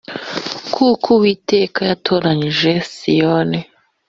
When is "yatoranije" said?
1.89-2.71